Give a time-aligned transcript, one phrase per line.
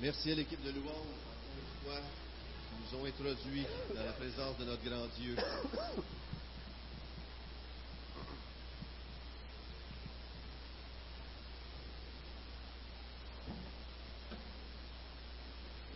[0.00, 2.00] Merci à l'équipe de louange, encore une fois,
[2.68, 5.34] qui nous ont introduits dans la présence de notre grand Dieu.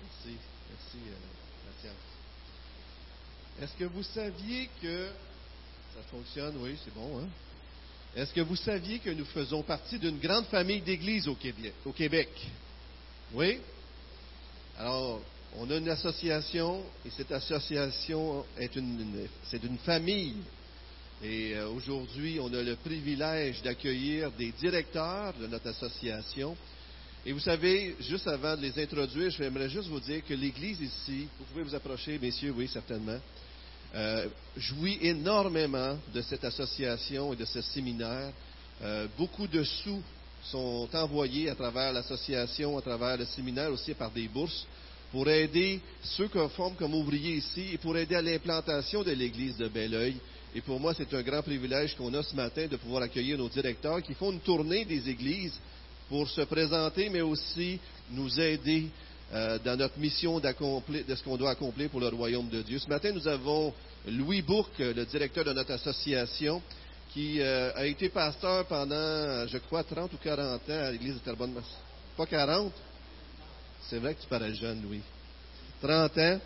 [0.02, 0.36] Merci,
[0.68, 1.14] merci, euh,
[1.68, 1.94] Mathias.
[3.60, 5.10] Est-ce que vous saviez que
[5.94, 6.56] ça fonctionne?
[6.58, 7.28] Oui, c'est bon, hein?
[8.16, 11.28] Est-ce que vous saviez que nous faisons partie d'une grande famille d'églises?
[11.28, 12.28] Au Québec?
[13.32, 13.60] Oui?
[14.78, 15.20] Alors,
[15.58, 20.36] on a une association et cette association est une, c'est une famille.
[21.22, 26.56] Et euh, aujourd'hui, on a le privilège d'accueillir des directeurs de notre association.
[27.24, 31.28] Et vous savez, juste avant de les introduire, j'aimerais juste vous dire que l'Église ici,
[31.38, 33.20] vous pouvez vous approcher, messieurs, oui, certainement,
[33.94, 38.32] euh, jouit énormément de cette association et de ce séminaire.
[38.82, 40.02] Euh, beaucoup de sous
[40.50, 44.66] sont envoyés à travers l'association, à travers le séminaire aussi par des bourses
[45.12, 49.58] pour aider ceux qu'on forme comme ouvriers ici et pour aider à l'implantation de l'Église
[49.58, 50.16] de Belleuil.
[50.54, 53.48] Et pour moi, c'est un grand privilège qu'on a ce matin de pouvoir accueillir nos
[53.48, 55.58] directeurs qui font une tournée des églises
[56.08, 57.78] pour se présenter, mais aussi
[58.10, 58.86] nous aider
[59.32, 62.78] euh, dans notre mission de ce qu'on doit accomplir pour le royaume de Dieu.
[62.78, 63.72] Ce matin, nous avons
[64.06, 66.60] Louis Bourque, le directeur de notre association,
[67.12, 71.18] qui euh, a été pasteur pendant, je crois, 30 ou 40 ans à l'église de
[71.18, 71.54] Terrebonne.
[72.16, 72.72] Pas 40?
[73.88, 75.02] C'est vrai que tu parais jeune, Louis.
[75.82, 76.40] 30 ans.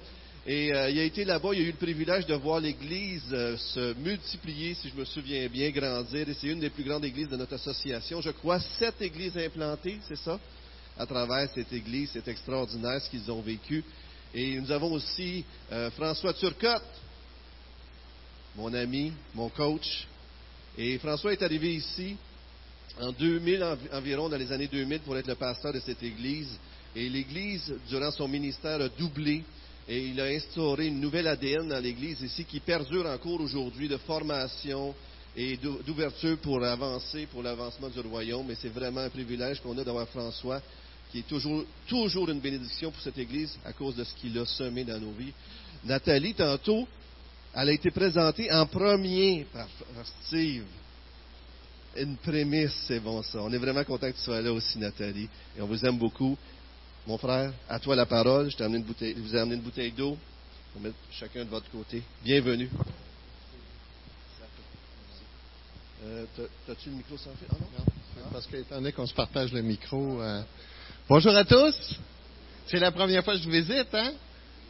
[0.49, 3.57] Et euh, il a été là-bas, il a eu le privilège de voir l'Église euh,
[3.57, 6.29] se multiplier, si je me souviens bien, grandir.
[6.29, 8.21] Et c'est une des plus grandes églises de notre association.
[8.21, 10.39] Je crois sept églises implantées, c'est ça,
[10.99, 12.11] à travers cette Église.
[12.13, 13.85] C'est extraordinaire ce qu'ils ont vécu.
[14.35, 15.45] Et nous avons aussi
[15.97, 16.83] François Turcotte,
[18.57, 20.07] mon ami, mon coach.
[20.79, 22.17] Et François est arrivé ici
[23.01, 26.59] en 2000 environ, dans les années 2000, pour être le pasteur de cette Église.
[26.95, 29.43] Et l'Église, durant son ministère, a doublé
[29.89, 33.99] et il a instauré une nouvelle ADN dans l'Église ici qui perdure encore aujourd'hui de
[33.99, 34.95] formation
[35.37, 38.51] et d'ouverture pour avancer, pour l'avancement du royaume.
[38.51, 40.61] Et c'est vraiment un privilège qu'on a d'avoir François,
[41.13, 44.45] qui est toujours, toujours une bénédiction pour cette Église à cause de ce qu'il a
[44.45, 45.33] semé dans nos vies.
[45.85, 46.89] Nathalie, tantôt,
[47.57, 49.67] elle a été présentée en premier par,
[50.27, 50.65] Steve.
[51.97, 53.39] Une prémisse, c'est bon ça.
[53.41, 55.29] On est vraiment content que tu sois là aussi, Nathalie.
[55.57, 56.37] Et on vous aime beaucoup.
[57.07, 58.51] Mon frère, à toi la parole.
[58.51, 60.19] Je, amené une bouteille, je vous ai amené une bouteille d'eau.
[60.75, 62.03] On va mettre chacun de votre côté.
[62.23, 62.69] Bienvenue.
[66.05, 66.27] Euh,
[66.67, 67.49] T'as-tu le micro sans fil?
[67.51, 67.85] Ah non?
[68.23, 70.21] non parce qu'étant donné qu'on se partage le micro.
[70.21, 70.43] Euh...
[71.09, 71.99] Bonjour à tous.
[72.67, 74.13] C'est la première fois que je vous visite, hein?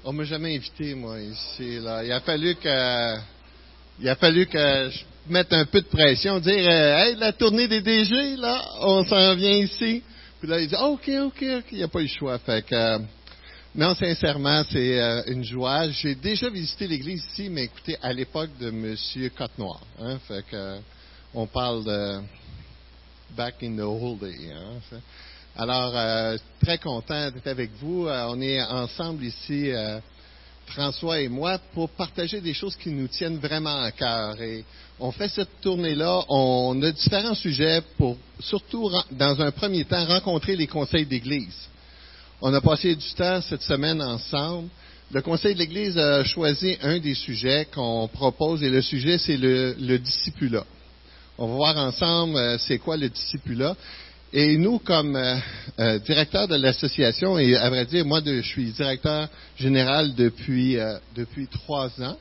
[0.05, 1.79] On m'a jamais invité, moi, ici.
[1.81, 2.05] Là.
[2.05, 3.17] Il a fallu que
[3.99, 7.67] il a fallu que je mette un peu de pression, dire euh, Hey, la tournée
[7.67, 10.03] des DG, là, on s'en vient ici.
[10.39, 12.39] Puis là, il dit, OK, OK, OK, il n'y a pas eu le choix.
[12.39, 12.99] Fait que, euh,
[13.75, 15.89] non, sincèrement, c'est euh, une joie.
[15.91, 18.95] J'ai déjà visité l'église ici, mais écoutez, à l'époque de M.
[19.37, 19.81] Côte-Noir.
[19.99, 20.79] Hein, fait que,
[21.35, 22.21] on parle de
[23.37, 24.53] back in the old day.
[24.53, 24.99] Hein,
[25.59, 28.07] alors, euh, très content d'être avec vous.
[28.09, 29.71] on est ensemble ici
[30.67, 34.41] François et moi pour partager des choses qui nous tiennent vraiment à cœur.
[34.41, 34.65] Et
[35.01, 40.57] on fait cette tournée-là, on a différents sujets pour, surtout dans un premier temps, rencontrer
[40.57, 41.69] les conseils d'Église.
[42.43, 44.69] On a passé du temps cette semaine ensemble.
[45.13, 49.37] Le Conseil de l'Église a choisi un des sujets qu'on propose et le sujet, c'est
[49.37, 50.65] le, le discipulat.
[51.39, 53.77] On va voir ensemble euh, c'est quoi le discipulat.
[54.39, 55.39] Et nous, comme euh,
[55.81, 60.99] euh, directeur de l'association, et à vrai dire, moi, je suis directeur général depuis, euh,
[61.15, 62.19] depuis trois ans.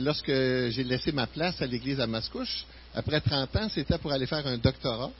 [0.00, 4.26] lorsque j'ai laissé ma place à l'église à Mascouche, après 30 ans, c'était pour aller
[4.26, 5.12] faire un doctorat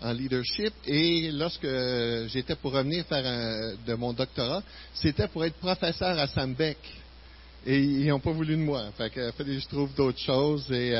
[0.00, 0.72] en leadership.
[0.86, 1.68] Et lorsque
[2.28, 4.62] j'étais pour revenir faire de mon doctorat,
[4.94, 6.78] c'était pour être professeur à Sambec.
[7.66, 8.84] Et ils n'ont pas voulu de moi.
[8.96, 10.72] Fait que fallait que je trouve d'autres choses.
[10.72, 10.94] Et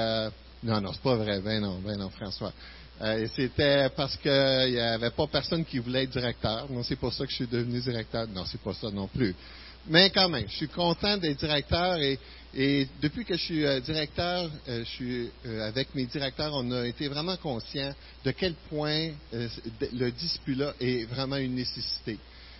[0.62, 1.40] non, non, c'est pas vrai.
[1.40, 2.52] Ben non, ben non, François.
[3.02, 6.70] Euh, c'était parce qu'il n'y avait pas personne qui voulait être directeur.
[6.70, 8.28] Non, c'est pour ça que je suis devenu directeur.
[8.28, 9.34] Non, c'est pas ça non plus.
[9.88, 12.18] Mais quand même, je suis content d'être directeur et,
[13.00, 15.30] depuis que je suis euh, directeur, euh, je suis
[15.62, 17.92] avec mes directeurs, on a été vraiment conscient
[18.24, 22.18] de quel point le discipulat est vraiment une nécessité.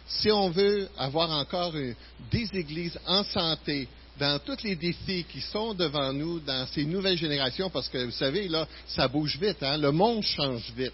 [0.09, 3.87] Si on veut avoir encore des églises en santé,
[4.19, 8.11] dans tous les défis qui sont devant nous, dans ces nouvelles générations, parce que vous
[8.13, 9.79] savez, là, ça bouge vite, hein?
[9.79, 10.93] le monde change vite.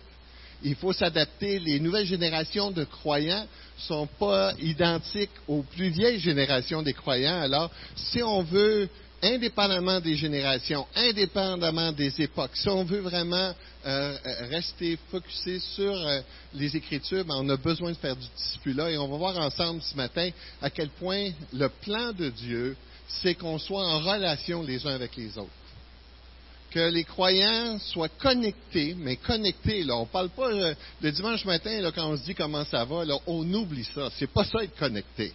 [0.63, 1.59] Il faut s'adapter.
[1.61, 7.41] Les nouvelles générations de croyants sont pas identiques aux plus vieilles générations des croyants.
[7.41, 8.89] Alors, si on veut
[9.23, 13.53] indépendamment des générations, indépendamment des époques, si on veut vraiment
[13.87, 14.17] euh,
[14.51, 16.21] rester focusé sur euh,
[16.55, 18.91] les Écritures, ben, on a besoin de faire du discipulat.
[18.91, 20.31] Et on va voir ensemble ce matin
[20.61, 22.77] à quel point le plan de Dieu,
[23.09, 25.51] c'est qu'on soit en relation les uns avec les autres
[26.71, 31.45] que les croyants soient connectés, mais connectés, là, on ne parle pas euh, le dimanche
[31.45, 34.11] matin, là, quand on se dit comment ça va, là, on oublie ça.
[34.19, 35.33] C'est pas ça être connecté.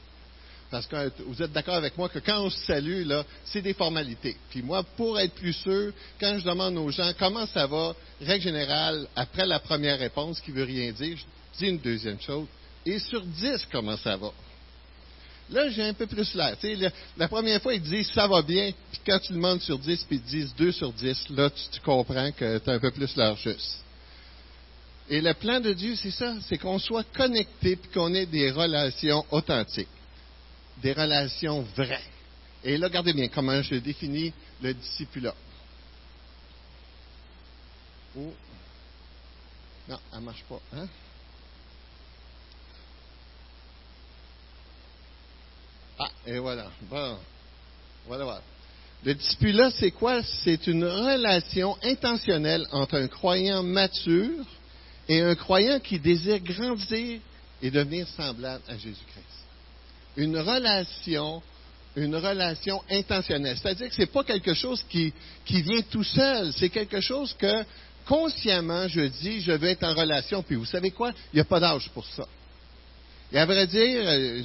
[0.70, 3.74] Parce que vous êtes d'accord avec moi que quand on se salue, là, c'est des
[3.74, 4.36] formalités.
[4.50, 8.44] Puis moi, pour être plus sûr, quand je demande aux gens comment ça va, règle
[8.44, 12.48] générale, après la première réponse qui veut rien dire, je dis une deuxième chose.
[12.86, 14.32] Et sur dix, comment ça va?
[15.50, 16.56] Là, j'ai un peu plus l'air.
[17.18, 20.18] La, première fois, ils disent ça va bien, puis quand tu demandes sur 10, puis
[20.18, 23.36] ils disent 2 sur 10, là, tu, comprends que tu as un peu plus l'air
[23.36, 23.84] juste.
[25.10, 28.52] Et le plan de Dieu, c'est ça, c'est qu'on soit connecté, puis qu'on ait des
[28.52, 29.90] relations authentiques,
[30.82, 32.10] des relations vraies.
[32.64, 35.36] Et là, regardez bien comment je définis le discipulat.
[38.18, 38.34] Oh.
[39.90, 40.62] Non, elle ne marche pas.
[40.78, 40.88] Hein?
[46.00, 46.70] Ah, et voilà.
[46.90, 47.18] Bon.
[48.08, 48.42] Voilà, voilà.
[49.04, 50.22] Le discipulat, c'est quoi?
[50.24, 54.46] C'est une relation intentionnelle entre un croyant mature
[55.10, 57.20] et un croyant qui désire grandir
[57.62, 59.44] et devenir semblable à Jésus-Christ.
[60.16, 61.42] Une relation,
[61.96, 63.58] une relation intentionnelle.
[63.58, 65.14] C'est-à-dire que ce n'est pas quelque chose qui,
[65.46, 66.54] qui vient tout seul.
[66.54, 67.66] C'est quelque chose que
[68.06, 70.44] consciemment, je dis, je veux être en relation.
[70.44, 71.12] Puis vous savez quoi?
[71.34, 72.28] Il n'y a pas d'âge pour ça.
[73.34, 74.44] Et à vrai dire, euh,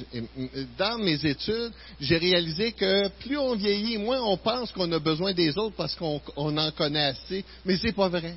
[0.75, 1.71] dans mes études,
[2.01, 5.93] j'ai réalisé que plus on vieillit, moins on pense qu'on a besoin des autres parce
[5.93, 7.45] qu'on en connaît assez.
[7.65, 8.33] Mais c'est pas vrai.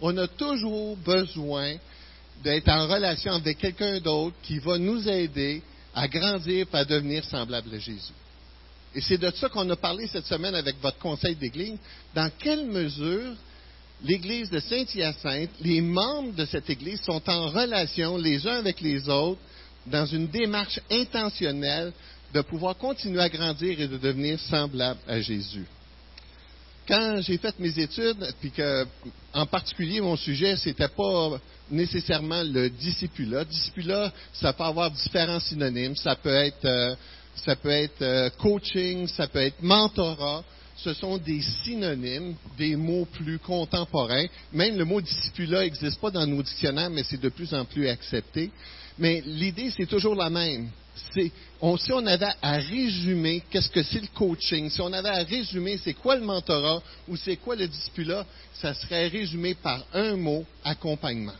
[0.00, 1.74] On a toujours besoin
[2.42, 5.62] d'être en relation avec quelqu'un d'autre qui va nous aider
[5.94, 8.12] à grandir et à devenir semblable à Jésus.
[8.96, 11.78] Et c'est de ça qu'on a parlé cette semaine avec votre conseil d'Église.
[12.12, 13.32] Dans quelle mesure
[14.02, 19.08] l'Église de Saint-Hyacinthe, les membres de cette Église sont en relation les uns avec les
[19.08, 19.40] autres
[19.86, 21.92] dans une démarche intentionnelle
[22.32, 25.66] de pouvoir continuer à grandir et de devenir semblable à Jésus.
[26.86, 28.86] Quand j'ai fait mes études, puis que,
[29.32, 31.40] en particulier, mon sujet, c'était pas
[31.70, 33.44] nécessairement le discipulat.
[33.44, 35.96] Discipulat, ça peut avoir différents synonymes.
[35.96, 36.94] Ça peut être, euh,
[37.36, 40.44] ça peut être euh, coaching, ça peut être mentorat.
[40.76, 44.26] Ce sont des synonymes, des mots plus contemporains.
[44.52, 47.88] Même le mot discipulat n'existe pas dans nos dictionnaires, mais c'est de plus en plus
[47.88, 48.50] accepté.
[48.98, 50.70] Mais l'idée, c'est toujours la même.
[51.12, 51.32] Si
[51.92, 55.94] on avait à résumer qu'est-ce que c'est le coaching, si on avait à résumer c'est
[55.94, 58.24] quoi le mentorat ou c'est quoi le discipulat,
[58.54, 61.34] ça serait résumé par un mot, accompagnement.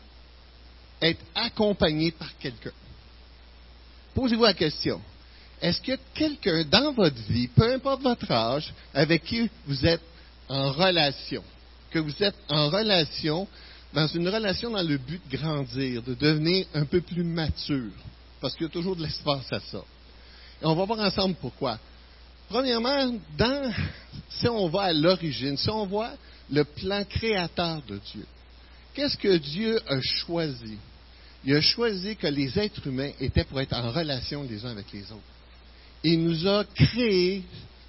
[1.01, 2.71] Être accompagné par quelqu'un.
[4.13, 5.01] Posez-vous la question.
[5.61, 9.85] Est-ce qu'il y a quelqu'un dans votre vie, peu importe votre âge, avec qui vous
[9.85, 10.01] êtes
[10.49, 11.43] en relation,
[11.91, 13.47] que vous êtes en relation
[13.95, 17.93] dans une relation dans le but de grandir, de devenir un peu plus mature,
[18.41, 19.81] parce qu'il y a toujours de l'espace à ça.
[20.61, 21.79] Et on va voir ensemble pourquoi.
[22.49, 23.73] Premièrement, dans,
[24.29, 26.11] si on va à l'origine, si on voit
[26.51, 28.25] le plan créateur de Dieu,
[28.93, 30.77] qu'est-ce que Dieu a choisi?
[31.45, 34.91] Il a choisi que les êtres humains étaient pour être en relation les uns avec
[34.91, 35.21] les autres.
[36.03, 37.43] Il nous a créé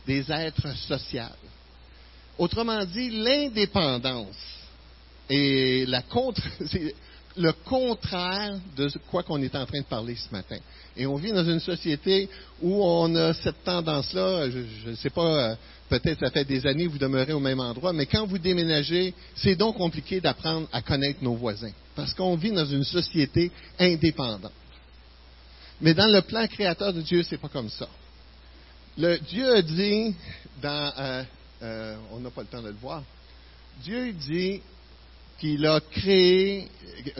[0.06, 1.22] des êtres sociaux.
[2.38, 4.55] Autrement dit, l'indépendance
[5.28, 5.86] et
[6.66, 6.94] c'est
[7.36, 10.58] le contraire de quoi qu'on est en train de parler ce matin.
[10.96, 12.28] Et on vit dans une société
[12.62, 15.56] où on a cette tendance-là, je ne sais pas, euh,
[15.90, 19.12] peut-être ça fait des années que vous demeurez au même endroit, mais quand vous déménagez,
[19.34, 24.52] c'est donc compliqué d'apprendre à connaître nos voisins, parce qu'on vit dans une société indépendante.
[25.82, 27.88] Mais dans le plan créateur de Dieu, c'est pas comme ça.
[28.96, 30.14] Le, Dieu a dit,
[30.62, 31.22] dans, euh,
[31.62, 33.02] euh, on n'a pas le temps de le voir,
[33.82, 34.62] Dieu dit
[35.38, 36.68] qu'il a créé,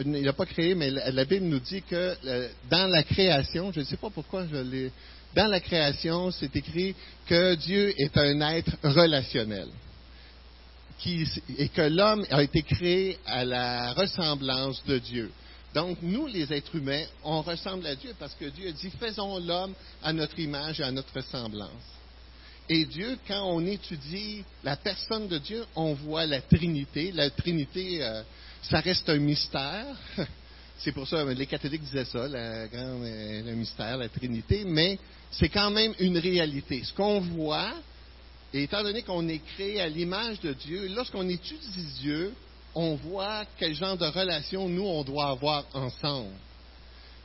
[0.03, 3.81] il n'a pas créé, mais la, Bible nous dit que euh, dans la création, je
[3.81, 4.91] ne sais pas pourquoi je l'ai,
[5.35, 6.95] dans la création, c'est écrit
[7.27, 9.67] que Dieu est un être relationnel.
[11.05, 15.31] et que l'homme a été créé à la ressemblance de Dieu.
[15.75, 19.75] Donc, nous, les êtres humains, on ressemble à Dieu parce que Dieu dit, faisons l'homme
[20.01, 21.96] à notre image et à notre ressemblance.
[22.69, 27.11] Et Dieu, quand on étudie la personne de Dieu, on voit la Trinité.
[27.13, 28.23] La Trinité, euh,
[28.61, 29.85] ça reste un mystère.
[30.79, 34.63] C'est pour ça que les catholiques disaient ça, la grande, euh, le mystère, la Trinité,
[34.65, 34.99] mais
[35.31, 36.83] c'est quand même une réalité.
[36.83, 37.73] Ce qu'on voit,
[38.53, 42.31] étant donné qu'on est créé à l'image de Dieu, lorsqu'on étudie Dieu,
[42.75, 46.35] on voit quel genre de relation nous, on doit avoir ensemble.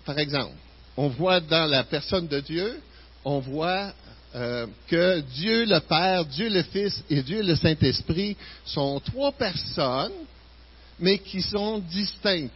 [0.06, 0.56] Par exemple,
[0.96, 2.80] on voit dans la personne de Dieu,
[3.24, 3.92] on voit
[4.34, 10.12] euh, que Dieu le Père, Dieu le Fils et Dieu le Saint-Esprit sont trois personnes,
[10.98, 12.54] mais qui sont distinctes.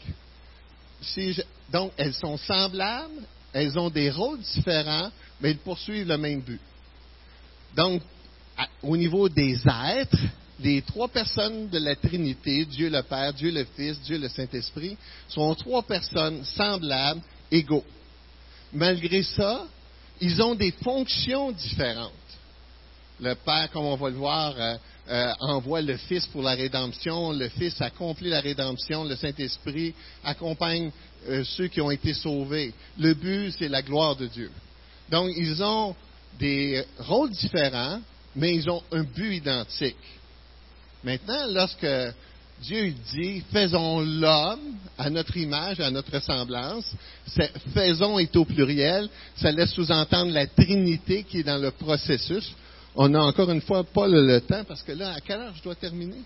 [1.70, 6.60] donc, elles sont semblables, elles ont des rôles différents, mais elles poursuivent le même but.
[7.76, 8.00] Donc,
[8.82, 10.18] au niveau des êtres,
[10.60, 14.96] les trois personnes de la Trinité, Dieu le Père, Dieu le Fils, Dieu le Saint-Esprit,
[15.28, 17.84] sont trois personnes semblables, égaux.
[18.72, 19.66] Malgré ça,
[20.20, 22.12] ils ont des fonctions différentes.
[23.20, 24.76] Le Père, comme on va le voir, euh,
[25.08, 29.94] euh, envoie le Fils pour la rédemption, le Fils accomplit la rédemption, le Saint-Esprit
[30.24, 30.90] accompagne
[31.28, 32.74] euh, ceux qui ont été sauvés.
[32.98, 34.50] Le but, c'est la gloire de Dieu.
[35.10, 35.94] Donc, ils ont
[36.38, 38.00] des rôles différents,
[38.34, 39.96] mais ils ont un but identique.
[41.04, 41.86] Maintenant, lorsque
[42.62, 46.90] Dieu dit faisons l'homme à notre image, à notre semblance,
[47.74, 52.54] faisons est au pluriel, ça laisse sous-entendre la Trinité qui est dans le processus.
[52.94, 55.62] On n'a encore une fois pas le, temps parce que là, à quelle heure je
[55.62, 56.22] dois terminer?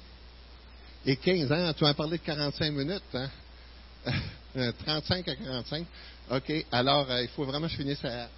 [1.04, 3.28] Et 15 ans, tu vas parler de 45 minutes, hein?
[4.84, 5.86] 35 à 45.
[6.30, 8.28] OK, alors euh, il faut vraiment que je finisse à,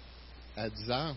[0.57, 1.15] à 10 heures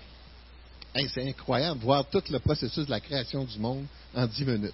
[1.09, 4.73] c'est incroyable voir tout le processus de la création du monde en dix minutes.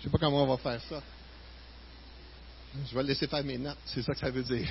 [0.00, 1.02] ne sais pas comment on va faire ça.
[2.88, 4.68] Je vais laisser faire mes notes, c'est ça que ça veut dire.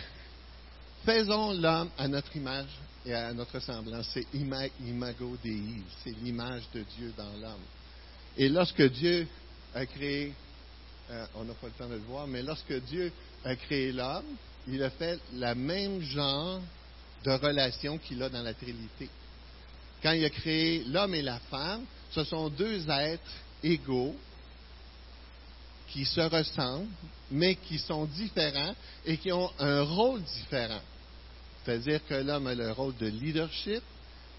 [1.06, 2.68] Faisons l'homme à notre image
[3.06, 4.08] et à notre semblance.
[4.14, 5.62] C'est imago Dei,
[6.04, 7.64] c'est l'image de Dieu dans l'homme.
[8.38, 9.28] Et lorsque Dieu
[9.74, 10.34] a créé,
[11.12, 13.12] euh, on n'a pas le temps de le voir, mais lorsque Dieu
[13.44, 14.26] a créé l'homme,
[14.68, 16.62] il a fait le même genre
[17.24, 19.10] de relation qu'il a dans la Trinité
[20.04, 23.24] quand il a créé l'homme et la femme, ce sont deux êtres
[23.64, 24.14] égaux
[25.88, 26.88] qui se ressemblent,
[27.34, 28.76] mais qui sont différents
[29.06, 30.82] et qui ont un rôle différent.
[31.66, 33.82] C'est-à-dire que l'homme a le rôle de leadership,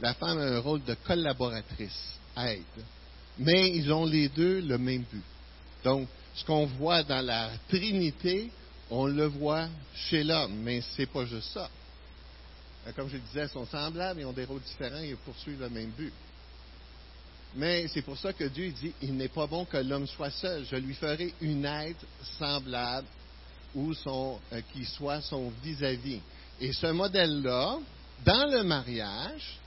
[0.00, 2.62] la femme a un rôle de collaboratrice, aide.
[3.38, 5.24] Mais ils ont les deux le même but.
[5.82, 8.50] Donc, ce qu'on voit dans la Trinité,
[8.90, 11.68] on le voit chez l'homme, mais ce n'est pas juste ça.
[12.94, 16.12] Comme je disais, sont semblables et ont des rôles différents et poursuivent le même but.
[17.56, 20.64] Mais c'est pour ça que Dieu dit, il n'est pas bon que l'homme soit seul.
[20.70, 21.96] Je lui ferai une aide
[22.38, 23.06] semblable
[23.75, 26.20] ou euh, qui soit son vis-à-vis.
[26.61, 27.78] Et ce modèle-là,
[28.25, 29.58] dans le mariage,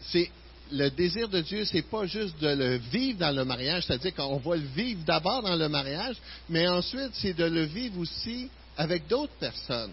[0.00, 0.30] c'est
[0.70, 4.38] le désir de Dieu, c'est pas juste de le vivre dans le mariage, c'est-à-dire qu'on
[4.38, 6.16] va le vivre d'abord dans le mariage,
[6.48, 9.92] mais ensuite c'est de le vivre aussi avec d'autres personnes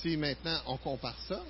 [0.00, 1.42] si maintenant on compare ça,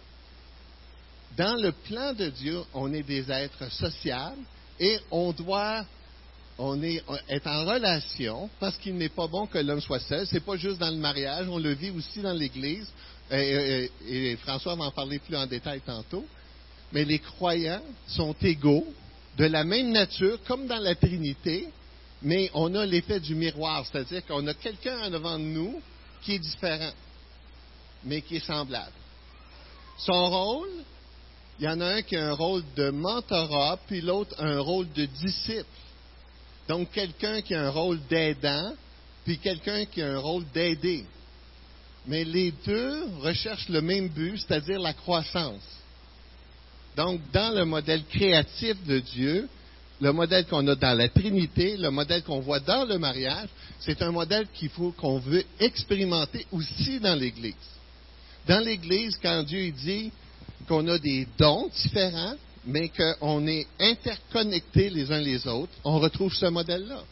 [1.36, 4.36] dans le plan de Dieu, on est des êtres sociaux
[4.78, 5.84] et on doit
[6.58, 10.26] on est, être en relation parce qu'il n'est pas bon que l'homme soit seul.
[10.26, 12.88] C'est pas juste dans le mariage, on le vit aussi dans l'Église.
[13.30, 16.24] Et, et, François va en parler plus en détail tantôt.
[16.92, 18.86] Mais les croyants sont égaux,
[19.36, 21.68] de la même nature, comme dans la Trinité,
[22.22, 25.82] mais on a l'effet du miroir, c'est-à-dire qu'on a quelqu'un devant nous
[26.22, 26.92] qui est différent
[28.06, 28.92] mais qui est semblable.
[29.98, 30.70] Son rôle,
[31.58, 34.90] il y en a un qui a un rôle de mentorat, puis l'autre un rôle
[34.92, 35.64] de disciple.
[36.68, 38.74] Donc, quelqu'un qui a un rôle d'aidant,
[39.24, 41.04] puis quelqu'un qui a un rôle d'aider.
[42.06, 45.62] Mais les deux recherchent le même but, c'est-à-dire la croissance.
[46.96, 49.48] Donc, dans le modèle créatif de Dieu,
[50.00, 53.48] le modèle qu'on a dans la Trinité, le modèle qu'on voit dans le mariage,
[53.80, 57.54] c'est un modèle qu'il faut qu'on veut expérimenter aussi dans l'Église.
[58.46, 60.12] Dans l'Église, quand Dieu dit
[60.66, 66.34] qu'on a des dons différents, mais qu'on est interconnectés les uns les autres, on retrouve
[66.34, 67.02] ce modèle-là.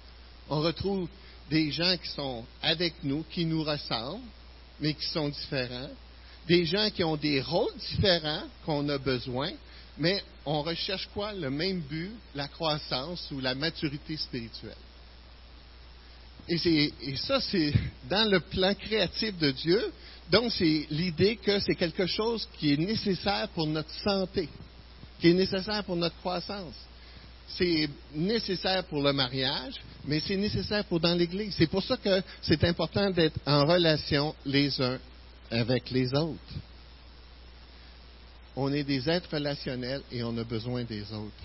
[0.51, 1.09] On retrouve
[1.51, 4.25] des gens qui sont avec nous, qui nous ressemblent,
[4.81, 5.91] mais qui sont différents.
[6.49, 9.51] Des gens qui ont des rôles différents qu'on a besoin,
[9.97, 11.33] mais on recherche quoi?
[11.33, 14.75] Le même but, la croissance ou la maturité spirituelle.
[16.49, 17.73] Et, et ça, c'est
[18.11, 19.93] dans le plan créatif de Dieu,
[20.31, 24.49] donc, c'est l'idée que c'est quelque chose qui est nécessaire pour notre santé,
[25.21, 26.75] qui est nécessaire pour notre croissance.
[27.47, 29.75] C'est nécessaire pour le mariage,
[30.07, 31.55] mais c'est nécessaire pour dans l'Église.
[31.57, 34.99] C'est pour ça que c'est important d'être en relation les uns
[35.51, 36.41] avec les autres.
[38.57, 41.45] On est des êtres relationnels et on a besoin des autres.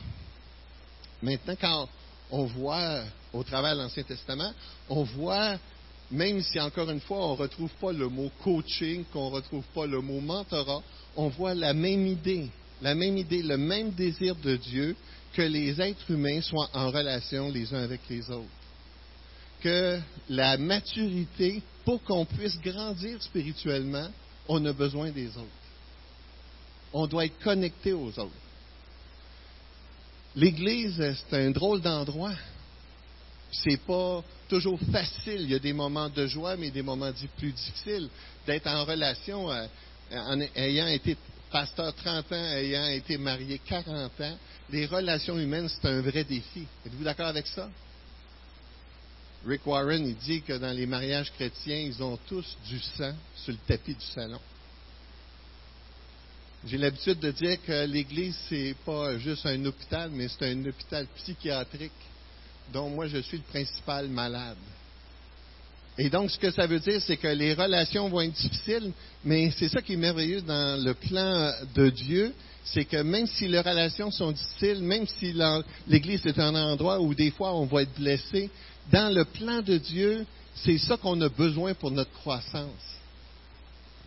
[1.21, 1.89] Maintenant, quand
[2.31, 4.53] on voit au travers de l'Ancien Testament,
[4.88, 5.57] on voit
[6.12, 9.66] même si encore une fois on ne retrouve pas le mot coaching, qu'on ne retrouve
[9.75, 10.82] pas le mot mentorat,
[11.16, 12.50] on voit la même idée,
[12.82, 14.96] la même idée, le même désir de Dieu
[15.34, 18.48] que les êtres humains soient en relation les uns avec les autres.
[19.62, 20.00] Que
[20.30, 24.08] la maturité, pour qu'on puisse grandir spirituellement,
[24.48, 25.48] on a besoin des autres.
[26.94, 28.32] On doit être connecté aux autres.
[30.36, 32.34] l'Église, c'est un drôle d'endroit.
[33.51, 35.41] C'est pas toujours facile.
[35.41, 38.10] Il y a des moments de joie, mais des moments plus difficiles.
[38.46, 39.65] D'être en relation, euh,
[40.12, 41.18] en ayant été
[41.51, 44.38] pasteur 30 ans, ayant été marié 40 ans,
[44.70, 46.65] les relations humaines, c'est un vrai défi.
[46.86, 47.70] Êtes-vous d'accord avec ça?
[49.48, 53.53] Rick Warren, il dit que dans les mariages chrétiens, ils ont tous du sang sur
[53.53, 54.39] le tapis du salon.
[56.65, 61.08] J'ai l'habitude de dire que l'Église, c'est pas juste un hôpital, mais c'est un hôpital
[61.15, 61.91] psychiatrique
[62.74, 64.58] dont moi je suis le principal malade.
[65.98, 68.94] Et donc, ce que ça veut dire, c'est que les relations vont être difficiles,
[69.26, 72.34] mais c'est ça qui est merveilleux dans le plan de Dieu,
[72.64, 75.34] c'est que même si les relations sont difficiles, même si
[75.88, 78.50] l'Église est un endroit où des fois on va être blessé,
[78.90, 82.98] dans le plan de Dieu, c'est ça qu'on a besoin pour notre croissance.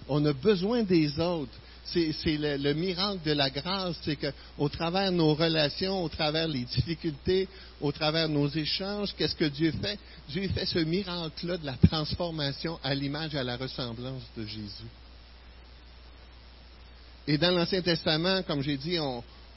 [0.08, 1.52] On a besoin des autres
[1.84, 6.64] c'est le, miracle de la grâce, c'est qu'au travers de nos relations, au travers des
[6.64, 7.48] difficultés,
[7.80, 9.98] au travers de nos échanges, qu'est-ce que Dieu fait?
[10.28, 14.90] Dieu fait ce miracle-là de la transformation à l'image et à la ressemblance de Jésus.
[17.26, 18.98] Et dans l'Ancien Testament, comme j'ai dit,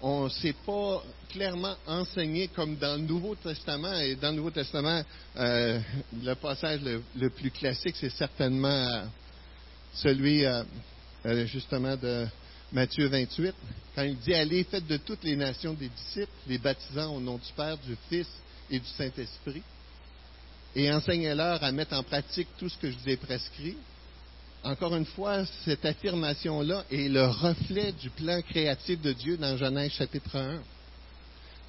[0.01, 3.94] on ne s'est pas clairement enseigné comme dans le Nouveau Testament.
[4.00, 5.01] Et dans le Nouveau Testament,
[5.38, 5.79] euh,
[6.24, 6.79] le passage
[7.15, 9.05] le, plus classique, c'est certainement euh,
[9.94, 10.63] celui euh,
[11.25, 12.27] euh, justement de
[12.72, 13.53] Matthieu 28,
[13.96, 17.38] quand il dit Allez, faites de toutes les nations des disciples, les baptisant au nom
[17.38, 18.27] du Père, du Fils
[18.70, 19.63] et du Saint-Esprit,
[20.75, 23.77] et enseignez-leur à mettre en pratique tout ce que je vous ai prescrit.
[24.63, 29.91] Encore une fois, cette affirmation-là est le reflet du plan créatif de Dieu dans Genèse
[29.91, 30.60] chapitre 1.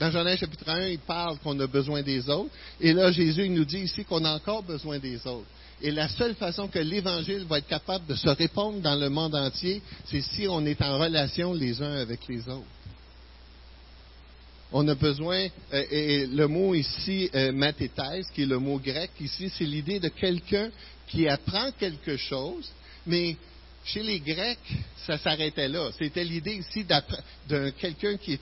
[0.01, 2.51] Dans Genèse chapitre 1, il parle qu'on a besoin des autres.
[2.81, 5.47] Et là, Jésus nous dit ici qu'on a encore besoin des autres.
[5.83, 9.35] Et la seule façon que l'Évangile va être capable de se répondre dans le monde
[9.35, 12.65] entier, c'est si on est en relation les uns avec les autres.
[14.73, 19.11] On a besoin, euh, et le mot ici, euh, mathéthèse, qui est le mot grec
[19.21, 20.71] ici, c'est l'idée de quelqu'un
[21.07, 22.69] qui apprend quelque chose,
[23.07, 23.37] mais
[23.85, 24.59] chez les Grecs,
[25.07, 25.91] ça s'arrêtait là.
[25.97, 28.41] C'était l'idée ici d'un quelqu'un qui est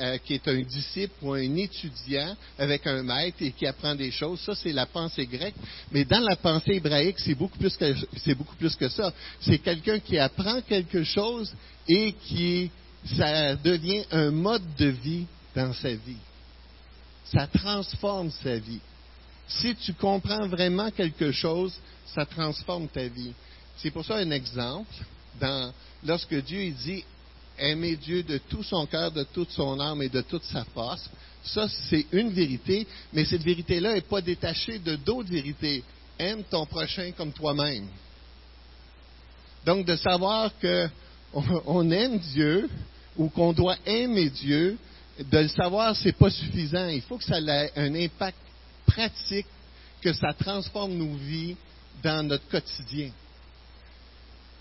[0.00, 4.10] euh, qui est un disciple ou un étudiant avec un maître et qui apprend des
[4.10, 4.40] choses.
[4.40, 5.54] Ça, c'est la pensée grecque.
[5.92, 9.12] Mais dans la pensée hébraïque, c'est beaucoup plus que, c'est beaucoup plus que ça.
[9.40, 11.54] C'est quelqu'un qui apprend quelque chose
[11.86, 12.70] et qui,
[13.16, 16.16] ça devient un mode de vie dans sa vie.
[17.26, 18.80] Ça transforme sa vie.
[19.46, 21.74] Si tu comprends vraiment quelque chose,
[22.06, 23.32] ça transforme ta vie.
[23.76, 24.92] C'est pour ça un exemple.
[26.04, 27.04] Lorsque Dieu dit
[27.58, 31.08] aimer Dieu de tout son cœur, de toute son âme et de toute sa force.
[31.44, 35.82] Ça, c'est une vérité, mais cette vérité-là n'est pas détachée de d'autres vérités.
[36.18, 37.86] Aime ton prochain comme toi-même.
[39.66, 42.68] Donc, de savoir qu'on aime Dieu
[43.16, 44.78] ou qu'on doit aimer Dieu,
[45.18, 46.88] de le savoir, c'est pas suffisant.
[46.88, 48.38] Il faut que ça ait un impact
[48.86, 49.46] pratique,
[50.00, 51.56] que ça transforme nos vies
[52.02, 53.10] dans notre quotidien.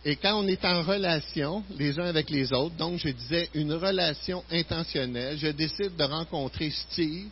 [0.05, 3.73] Et quand on est en relation les uns avec les autres, donc je disais une
[3.73, 7.29] relation intentionnelle, je décide de rencontrer Steve,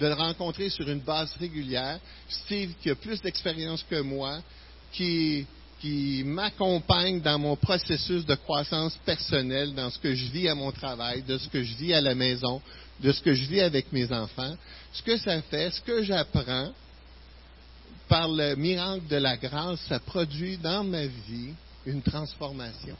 [0.00, 1.98] de le rencontrer sur une base régulière.
[2.28, 4.38] Steve qui a plus d'expérience que moi,
[4.92, 5.46] qui,
[5.80, 10.72] qui m'accompagne dans mon processus de croissance personnelle, dans ce que je vis à mon
[10.72, 12.62] travail, de ce que je vis à la maison,
[13.00, 14.56] de ce que je vis avec mes enfants.
[14.94, 16.72] Ce que ça fait, ce que j'apprends,
[18.08, 21.52] par le miracle de la grâce, ça produit dans ma vie
[21.86, 22.96] une transformation.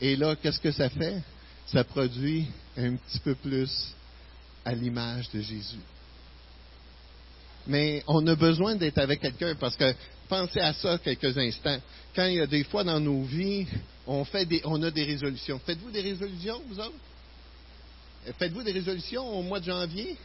[0.00, 1.22] Et là, qu'est-ce que ça fait?
[1.66, 2.46] Ça produit
[2.76, 3.94] un petit peu plus
[4.64, 5.80] à l'image de Jésus.
[7.66, 9.94] Mais on a besoin d'être avec quelqu'un parce que
[10.28, 11.78] pensez à ça quelques instants.
[12.14, 13.66] Quand il y a des fois dans nos vies,
[14.06, 15.58] on, fait des, on a des résolutions.
[15.64, 16.94] Faites-vous des résolutions, vous autres?
[18.38, 20.16] Faites-vous des résolutions au mois de janvier?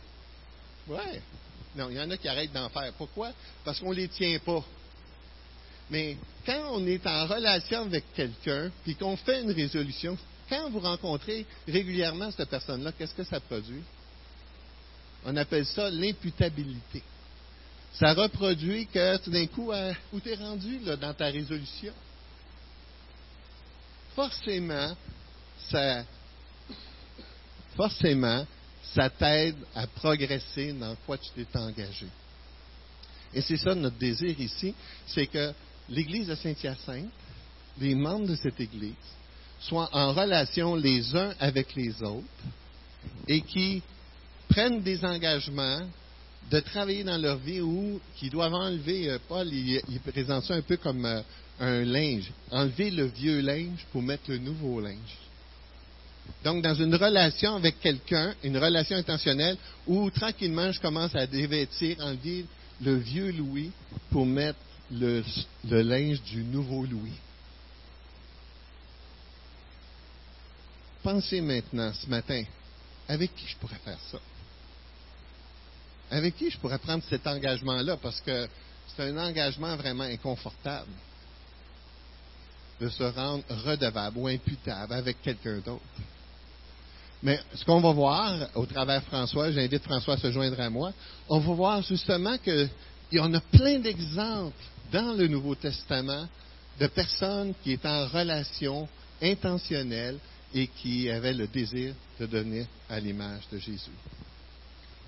[0.87, 1.21] Ouais.
[1.75, 2.91] Non, il y en a qui arrêtent d'en faire.
[2.97, 3.31] Pourquoi?
[3.63, 4.63] Parce qu'on ne les tient pas.
[5.89, 10.17] Mais quand on est en relation avec quelqu'un, puis qu'on fait une résolution,
[10.49, 13.83] quand vous rencontrez régulièrement cette personne-là, qu'est-ce que ça produit?
[15.25, 17.03] On appelle ça l'imputabilité.
[17.93, 21.93] Ça reproduit que tout d'un coup, euh, où tu es rendu dans ta résolution?
[24.15, 24.95] Forcément,
[25.69, 26.03] ça,
[27.75, 28.45] forcément,
[28.93, 32.07] ça t'aide à progresser dans quoi tu t'es engagé.
[33.33, 34.73] Et c'est ça notre désir ici,
[35.07, 35.53] c'est que
[35.89, 37.09] l'Église de Saint-Hyacinthe,
[37.79, 38.93] les membres de cette Église,
[39.61, 42.25] soient en relation les uns avec les autres
[43.27, 43.81] et qui
[44.47, 45.81] prennent des engagements
[46.49, 50.61] de travailler dans leur vie ou qui doivent enlever, euh, Paul, il, présente ça un
[50.61, 51.21] peu comme euh,
[51.59, 55.17] un linge, enlever le vieux linge pour mettre le nouveau linge.
[56.43, 61.97] Donc, dans une relation avec quelqu'un, une relation intentionnelle, où tranquillement, je commence à dévêtir,
[61.99, 62.45] enlever
[62.81, 63.71] le vieux Louis
[64.09, 64.59] pour mettre
[64.91, 65.23] le,
[65.69, 67.17] le linge du nouveau Louis.
[71.03, 72.43] Pensez maintenant, ce matin,
[73.07, 74.19] avec qui je pourrais faire ça?
[76.11, 77.97] Avec qui je pourrais prendre cet engagement-là?
[77.97, 78.47] Parce que
[78.87, 80.91] c'est un engagement vraiment inconfortable
[82.81, 85.83] de se rendre redevable ou imputable avec quelqu'un d'autre.
[87.21, 90.93] Mais ce qu'on va voir au travers François, j'invite François à se joindre à moi,
[91.27, 92.69] on va voir justement qu'il
[93.11, 96.27] y en a plein d'exemples dans le Nouveau Testament
[96.79, 98.87] de personnes qui étaient en relation
[99.21, 100.19] intentionnelle
[100.53, 103.91] et qui avaient le désir de donner à l'image de Jésus.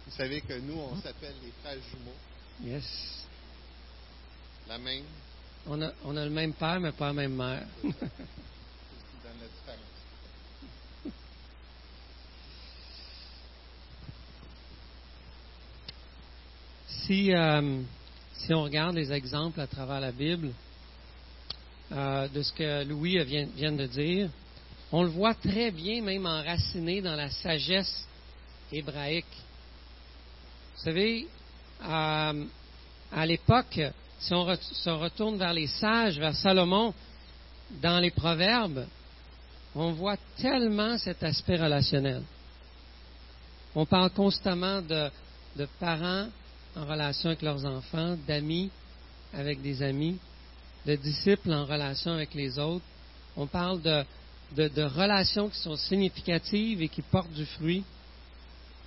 [0.06, 2.74] Vous savez que nous, on s'appelle les frères jumeaux.
[2.76, 3.26] Yes.
[4.68, 5.04] La même.
[5.68, 7.66] On a, on a le même père, mais pas la même mère.
[17.12, 17.82] si, euh,
[18.46, 20.52] si on regarde les exemples à travers la Bible
[21.92, 24.30] euh, de ce que Louis vient, vient de dire,
[24.92, 28.08] on le voit très bien, même enraciné dans la sagesse
[28.72, 29.26] hébraïque.
[30.76, 31.28] Vous savez,
[31.84, 32.46] euh,
[33.12, 33.80] à l'époque,
[34.20, 36.94] si on se retourne vers les sages, vers Salomon,
[37.82, 38.86] dans les proverbes,
[39.76, 42.24] on voit tellement cet aspect relationnel.
[43.76, 45.12] On parle constamment de
[45.80, 46.28] parents
[46.76, 48.70] en relation avec leurs enfants, d'amis
[49.34, 50.18] avec des amis,
[50.86, 52.86] de disciples en relation avec les autres.
[53.38, 57.84] On parle de, relations qui sont significatives et qui portent du fruit.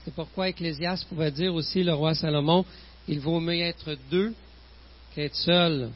[0.04, 2.64] C'est pourquoi Ecclésiaste pouvait dire aussi, le roi Salomon,
[3.08, 4.34] il vaut mieux être deux
[5.14, 5.90] qu'être seul.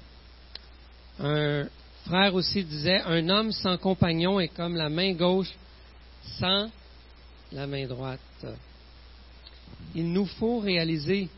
[1.18, 1.66] Un
[2.06, 5.52] frère aussi disait, un homme sans compagnon est comme la main gauche
[6.38, 6.70] sans
[7.52, 8.20] la main droite.
[9.94, 11.28] Il nous faut réaliser,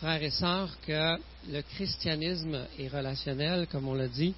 [0.00, 1.18] frères et sœurs, que
[1.50, 4.34] le christianisme est relationnel, comme on l'a dit,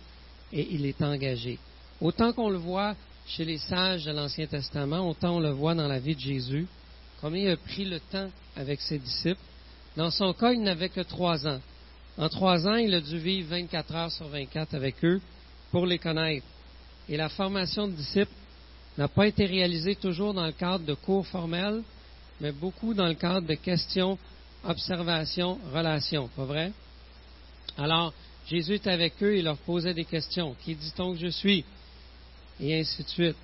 [0.53, 1.57] et il est engagé.
[2.01, 2.96] Autant qu'on le voit
[3.29, 6.66] chez les sages de l'Ancien Testament, autant on le voit dans la vie de Jésus,
[7.20, 9.40] combien il a pris le temps avec ses disciples.
[9.96, 11.61] Dans son cas, il n'avait que trois ans.
[12.18, 15.20] En trois ans, il a dû vivre 24 heures sur 24 avec eux
[15.70, 16.46] pour les connaître.
[17.09, 18.33] Et la formation de disciples
[18.98, 21.83] n'a pas été réalisée toujours dans le cadre de cours formels,
[22.40, 24.18] mais beaucoup dans le cadre de questions,
[24.64, 26.29] observations, relations.
[26.37, 26.72] Pas vrai?
[27.77, 28.12] Alors,
[28.48, 30.55] Jésus était avec eux et leur posait des questions.
[30.64, 31.64] Qui dit-on que je suis?
[32.61, 33.37] Et ainsi de suite.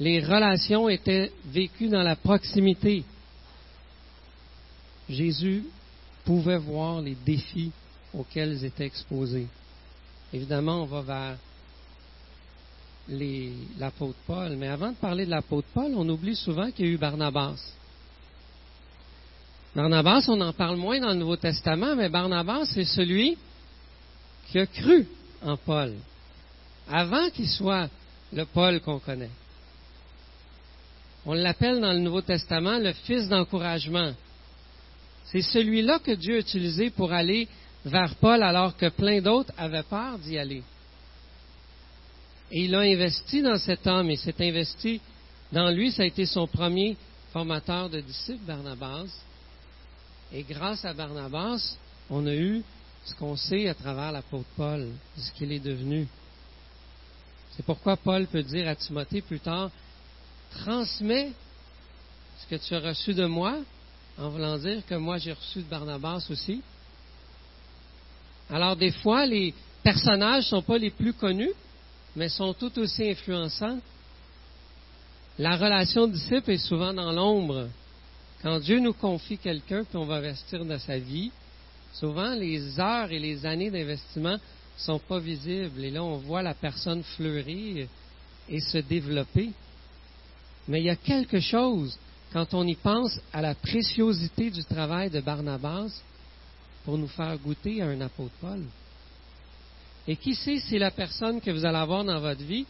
[0.00, 3.04] Les relations étaient vécues dans la proximité.
[5.08, 5.64] Jésus
[6.24, 7.70] pouvait voir les défis
[8.12, 9.46] auxquels ils étaient exposés.
[10.32, 11.36] Évidemment, on va vers
[13.78, 16.92] l'apôtre Paul, mais avant de parler de l'apôtre Paul, on oublie souvent qu'il y a
[16.92, 17.60] eu Barnabas.
[19.74, 23.36] Barnabas, on en parle moins dans le Nouveau Testament, mais Barnabas, c'est celui
[24.48, 25.06] qui a cru
[25.42, 25.94] en Paul,
[26.88, 27.88] avant qu'il soit
[28.32, 29.30] le Paul qu'on connaît.
[31.26, 34.12] On l'appelle dans le Nouveau Testament le fils d'encouragement.
[35.24, 37.48] C'est celui-là que Dieu a utilisé pour aller
[37.84, 40.62] vers Paul alors que plein d'autres avaient peur d'y aller.
[42.52, 45.00] Et il a investi dans cet homme et s'est investi
[45.50, 45.90] dans lui.
[45.90, 46.96] Ça a été son premier
[47.32, 49.23] formateur de disciples, Barnabas.
[50.32, 51.76] Et grâce à Barnabas,
[52.10, 52.62] on a eu
[53.04, 56.08] ce qu'on sait à travers l'apôtre Paul, ce qu'il est devenu.
[57.56, 59.70] C'est pourquoi Paul peut dire à Timothée plus tard,
[60.50, 61.32] transmets
[62.38, 63.56] ce que tu as reçu de moi,
[64.18, 66.62] en voulant dire que moi j'ai reçu de Barnabas aussi.
[68.50, 71.52] Alors des fois, les personnages ne sont pas les plus connus,
[72.16, 73.78] mais sont tout aussi influençants.
[75.38, 77.68] La relation disciple est souvent dans l'ombre.
[78.44, 81.30] Quand Dieu nous confie quelqu'un, puis on va investir de sa vie,
[81.94, 84.36] souvent les heures et les années d'investissement
[84.76, 85.82] sont pas visibles.
[85.82, 87.88] Et là, on voit la personne fleurir
[88.50, 89.48] et se développer.
[90.68, 91.98] Mais il y a quelque chose,
[92.34, 96.02] quand on y pense à la préciosité du travail de Barnabas,
[96.84, 98.62] pour nous faire goûter à un apôtre Paul.
[100.06, 102.66] Et qui sait si la personne que vous allez avoir dans votre vie,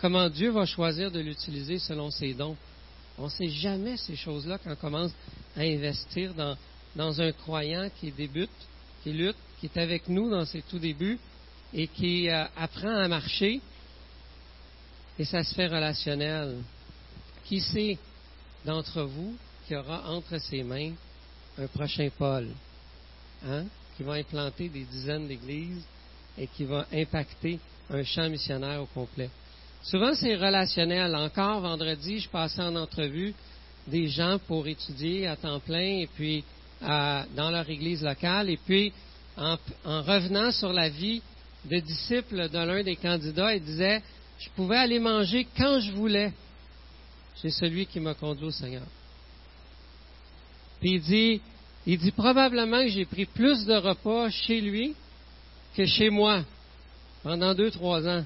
[0.00, 2.56] comment Dieu va choisir de l'utiliser selon ses dons?
[3.18, 5.12] On ne sait jamais ces choses-là quand on commence
[5.56, 8.50] à investir dans, un croyant qui débute,
[9.02, 11.18] qui lutte, qui est avec nous dans ses tout débuts
[11.72, 13.60] et qui euh, apprend à marcher.
[15.18, 16.62] Et ça se fait relationnel.
[17.44, 17.98] Qui sait
[18.64, 20.92] d'entre vous qui aura entre ses mains
[21.58, 22.48] un prochain Paul,
[23.46, 23.64] hein,
[23.96, 25.84] qui va implanter des dizaines d'églises
[26.36, 29.30] et qui va impacter un champ missionnaire au complet?
[29.86, 31.14] Souvent, c'est relationnel.
[31.14, 33.32] Encore vendredi, je passais en entrevue
[33.86, 36.42] des gens pour étudier à temps plein et puis
[36.80, 38.50] dans leur église locale.
[38.50, 38.92] Et puis,
[39.36, 41.22] en, revenant sur la vie
[41.66, 44.02] de disciples de l'un des candidats, il disait,
[44.40, 46.32] je pouvais aller manger quand je voulais.
[47.36, 48.86] C'est celui qui m'a conduit au Seigneur.
[50.80, 51.40] Puis il dit,
[51.86, 54.96] il dit probablement que j'ai pris plus de repas chez lui
[55.76, 56.42] que chez moi
[57.22, 58.24] pendant deux, trois ans.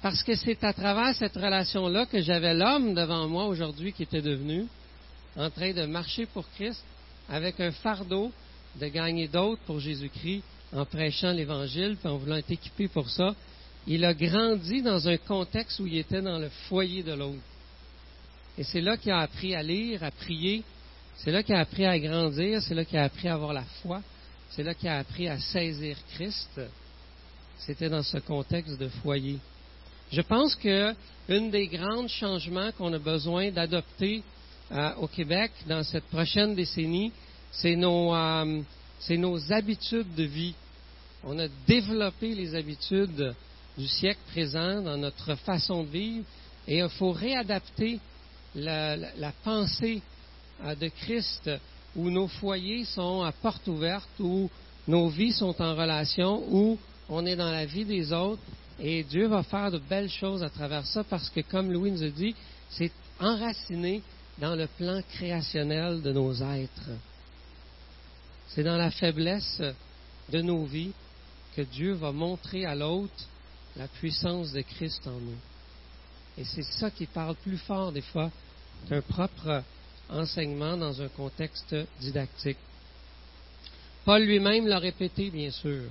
[0.00, 4.22] Parce que c'est à travers cette relation-là que j'avais l'homme devant moi aujourd'hui qui était
[4.22, 4.66] devenu
[5.36, 6.84] en train de marcher pour Christ
[7.28, 8.32] avec un fardeau
[8.80, 13.34] de gagner d'autres pour Jésus-Christ en prêchant l'Évangile, puis en voulant être équipé pour ça.
[13.86, 17.40] Il a grandi dans un contexte où il était dans le foyer de l'autre.
[18.56, 20.62] Et c'est là qu'il a appris à lire, à prier.
[21.16, 22.62] C'est là qu'il a appris à grandir.
[22.62, 24.02] C'est là qu'il a appris à avoir la foi.
[24.50, 26.60] C'est là qu'il a appris à saisir Christ.
[27.58, 29.38] C'était dans ce contexte de foyer.
[30.10, 30.94] Je pense que
[31.28, 34.22] un des grands changements qu'on a besoin d'adopter
[34.72, 37.12] euh, au Québec dans cette prochaine décennie,
[37.52, 38.62] c'est nos, euh,
[39.50, 40.54] habitudes de vie.
[41.24, 43.34] On a développé les habitudes
[43.76, 46.24] du siècle présent dans notre façon de vivre
[46.66, 48.00] et il faut réadapter
[48.54, 50.00] la, la pensée
[50.64, 51.50] euh, de Christ
[51.94, 54.48] où nos foyers sont à porte ouverte, où
[54.86, 56.78] nos vies sont en relation, où
[57.10, 58.40] on est dans la vie des autres
[58.80, 62.02] et Dieu va faire de belles choses à travers ça parce que, comme Louis nous
[62.02, 62.34] a dit,
[62.70, 64.02] c'est enraciné
[64.38, 66.90] dans le plan créationnel de nos êtres.
[68.48, 69.62] C'est dans la faiblesse
[70.30, 70.92] de nos vies
[71.56, 73.26] que Dieu va montrer à l'autre
[73.76, 75.38] la puissance de Christ en nous.
[76.36, 78.30] Et c'est ça qui parle plus fort des fois
[78.88, 79.62] qu'un propre
[80.08, 82.58] enseignement dans un contexte didactique.
[84.04, 85.82] Paul lui-même l'a répété, bien sûr.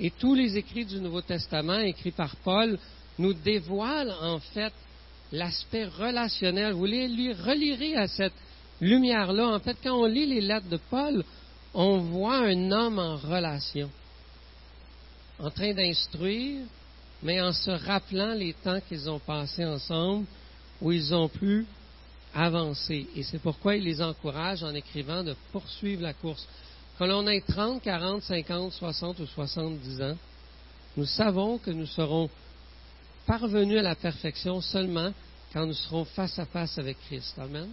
[0.00, 2.78] Et tous les écrits du Nouveau Testament, écrits par Paul,
[3.18, 4.72] nous dévoilent en fait
[5.32, 6.72] l'aspect relationnel.
[6.72, 8.34] Vous les relirez à cette
[8.80, 9.48] lumière-là.
[9.48, 11.24] En fait, quand on lit les lettres de Paul,
[11.74, 13.90] on voit un homme en relation,
[15.38, 16.64] en train d'instruire,
[17.22, 20.26] mais en se rappelant les temps qu'ils ont passés ensemble,
[20.80, 21.66] où ils ont pu
[22.34, 23.08] avancer.
[23.16, 26.46] Et c'est pourquoi il les encourage en écrivant de poursuivre la course.
[26.98, 30.16] Quand l'on ait 30, 40, 50, 60 ou 70 ans,
[30.96, 32.28] nous savons que nous serons
[33.24, 35.12] parvenus à la perfection seulement
[35.52, 37.38] quand nous serons face à face avec Christ.
[37.38, 37.68] Amen.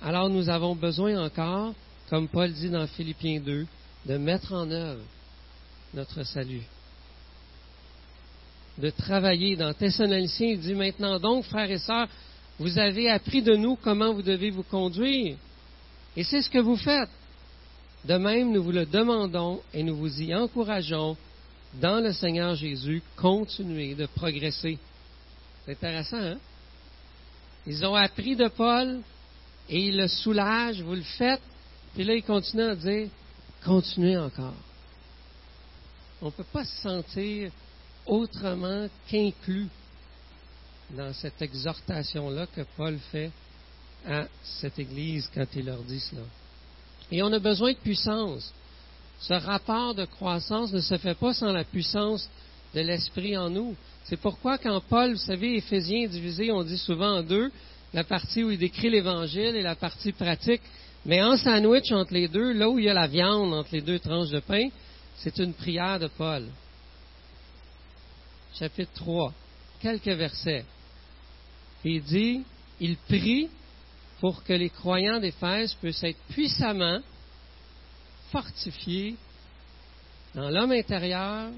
[0.00, 1.74] Alors nous avons besoin encore,
[2.08, 3.66] comme Paul dit dans Philippiens 2,
[4.06, 5.02] de mettre en œuvre
[5.92, 6.62] notre salut.
[8.78, 9.56] De travailler.
[9.56, 12.08] Dans Thessaloniciens, il dit maintenant donc, frères et sœurs,
[12.58, 15.36] vous avez appris de nous comment vous devez vous conduire.
[16.16, 17.10] Et c'est ce que vous faites.
[18.04, 21.16] De même, nous vous le demandons et nous vous y encourageons
[21.74, 24.78] dans le Seigneur Jésus, continuez de progresser.
[25.64, 26.38] C'est intéressant, hein?
[27.66, 29.00] Ils ont appris de Paul
[29.68, 31.42] et ils le soulagent, vous le faites,
[31.94, 33.08] puis là, ils continuent à dire,
[33.64, 34.54] continuez encore.
[36.22, 37.52] On ne peut pas se sentir
[38.06, 39.68] autrement qu'inclus
[40.90, 43.30] dans cette exhortation-là que Paul fait
[44.06, 46.22] à cette Église quand il leur dit cela.
[47.10, 48.52] Et on a besoin de puissance.
[49.20, 52.28] Ce rapport de croissance ne se fait pas sans la puissance
[52.74, 53.76] de l'Esprit en nous.
[54.04, 57.50] C'est pourquoi quand Paul, vous savez, Éphésiens divisé, on dit souvent en deux,
[57.92, 60.62] la partie où il décrit l'Évangile et la partie pratique.
[61.04, 63.80] Mais en sandwich entre les deux, là où il y a la viande entre les
[63.80, 64.68] deux tranches de pain,
[65.16, 66.46] c'est une prière de Paul.
[68.58, 69.32] Chapitre 3,
[69.80, 70.64] quelques versets.
[71.84, 72.42] Il dit,
[72.80, 73.48] il prie
[74.20, 77.00] pour que les croyants d'Éphèse puissent être puissamment
[78.30, 79.16] fortifiés
[80.34, 81.50] dans l'homme intérieur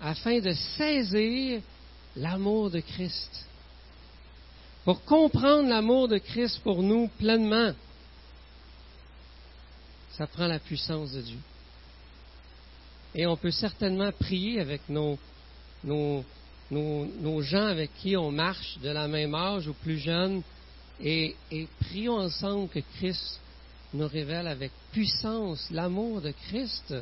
[0.00, 1.62] afin de saisir
[2.16, 3.46] l'amour de Christ.
[4.84, 7.72] Pour comprendre l'amour de Christ pour nous pleinement,
[10.10, 11.38] ça prend la puissance de Dieu.
[13.14, 15.18] Et on peut certainement prier avec nos,
[17.42, 20.42] gens avec qui on marche de la même âge ou plus jeunes
[21.00, 21.34] et,
[21.80, 23.40] prions ensemble que Christ
[23.94, 26.94] nous révèle avec puissance l'amour de Christ,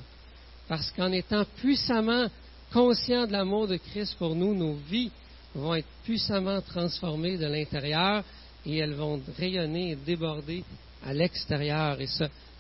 [0.69, 2.29] parce qu'en étant puissamment
[2.73, 5.11] conscients de l'amour de Christ pour nous, nos vies
[5.55, 8.23] vont être puissamment transformées de l'intérieur
[8.65, 10.65] et elles vont rayonner et déborder
[11.05, 12.01] à l'extérieur.
[12.01, 12.09] Et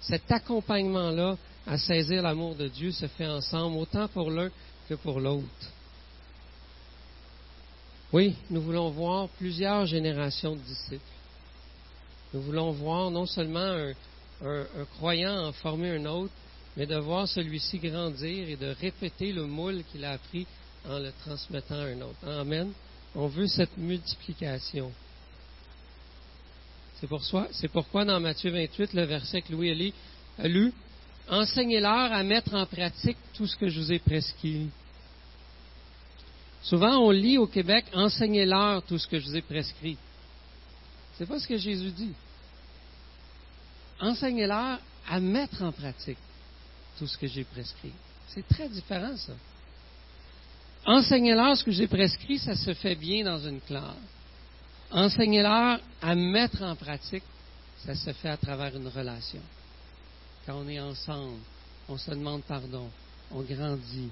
[0.00, 4.50] cet accompagnement-là à saisir l'amour de Dieu se fait ensemble, autant pour l'un
[4.88, 5.46] que pour l'autre.
[8.12, 11.04] Oui, nous voulons voir plusieurs générations de disciples.
[12.32, 13.92] Nous voulons voir non seulement
[14.44, 14.64] un,
[14.96, 16.32] croyant en former un autre,
[16.76, 20.46] mais de voir celui-ci grandir et de répéter le moule qu'il a appris
[20.88, 22.28] en le transmettant à un autre.
[22.28, 22.72] Amen.
[23.14, 24.92] On veut cette multiplication.
[27.00, 29.92] C'est pour c'est pourquoi dans Matthieu 28, le verset que Louis
[30.38, 30.72] a lu,
[31.28, 34.68] enseignez-leur à mettre en pratique tout ce que je vous ai prescrit.
[36.62, 39.96] Souvent, on lit au Québec, enseignez-leur tout ce que je vous ai prescrit.
[41.16, 42.14] C'est pas ce que Jésus dit.
[44.00, 46.18] Enseignez-leur à mettre en pratique
[46.98, 47.92] tout ce que j'ai prescrit.
[48.28, 49.32] C'est très différent, ça.
[50.86, 53.96] Enseignez-leur ce que j'ai prescrit, ça se fait bien dans une classe.
[54.90, 57.22] Enseignez-leur à mettre en pratique,
[57.84, 59.40] ça se fait à travers une relation.
[60.46, 61.38] Quand on est ensemble,
[61.88, 62.88] on se demande pardon,
[63.30, 64.10] on grandit,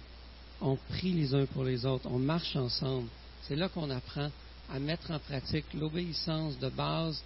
[0.61, 3.09] on prie les uns pour les autres, on marche ensemble.
[3.43, 4.31] C'est là qu'on apprend
[4.73, 7.23] à mettre en pratique l'obéissance de base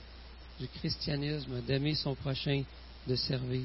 [0.61, 2.63] du christianisme, d'aimer son prochain,
[3.07, 3.63] de servir.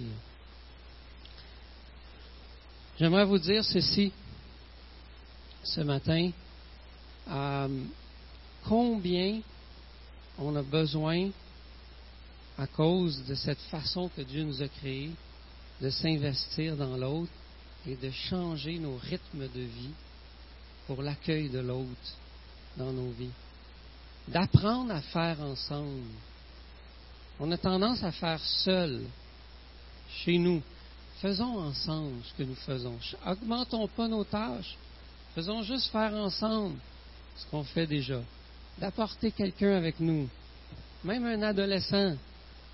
[3.00, 4.12] J'aimerais vous dire ceci
[5.64, 6.32] ce matin.
[7.30, 7.84] Euh,
[8.64, 9.42] combien
[10.40, 11.30] on a besoin,
[12.58, 15.12] à cause de cette façon que Dieu nous a créés,
[15.82, 17.32] de s'investir dans l'autre
[17.86, 19.94] et de changer nos rythmes de vie
[20.88, 22.18] pour l'accueil de l'autre
[22.78, 23.30] dans nos vies.
[24.28, 26.04] D'apprendre à faire ensemble.
[27.40, 29.04] On a tendance à faire seul,
[30.10, 30.62] chez nous.
[31.22, 32.98] Faisons ensemble ce que nous faisons.
[33.26, 34.76] Augmentons pas nos tâches.
[35.34, 36.76] Faisons juste faire ensemble
[37.38, 38.22] ce qu'on fait déjà.
[38.78, 40.28] D'apporter quelqu'un avec nous.
[41.04, 42.16] Même un adolescent.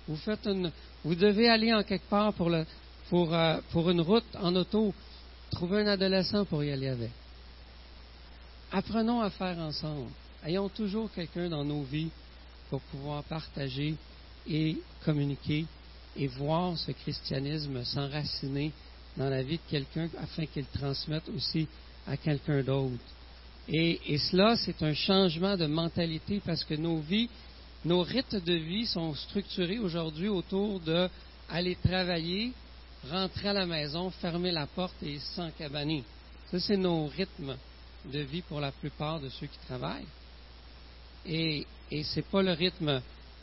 [0.08, 4.92] Vous devez aller en quelque part pour, euh, pour une route en auto.
[5.50, 7.10] Trouvez un adolescent pour y aller avec.
[8.72, 10.10] Apprenons à faire ensemble.
[10.44, 12.10] Ayons toujours quelqu'un dans nos vies
[12.68, 13.94] pour pouvoir partager
[14.46, 15.64] et communiquer
[16.16, 18.70] et voir ce christianisme s'enraciner
[19.16, 21.66] dans la vie de quelqu'un afin qu'il transmette aussi
[22.06, 23.02] à quelqu'un d'autre.
[23.68, 27.30] Et, cela, c'est un changement de mentalité parce que nos vies,
[27.86, 31.08] nos rites de vie sont structurés aujourd'hui autour de
[31.48, 32.52] aller travailler,
[33.10, 36.04] rentrer à la maison, fermer la porte et s'encabaner.
[36.50, 37.56] Ça, c'est nos rythmes
[38.12, 40.04] de vie pour la plupart de ceux qui travaillent.
[41.26, 43.00] Et, ce n'est pas le rythme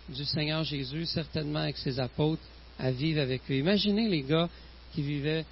[0.09, 2.41] du Seigneur Jésus, certainement avec ses apôtres,
[2.77, 3.55] à vivre avec eux.
[3.55, 4.49] Imaginez les gars
[4.93, 5.45] qui vivaient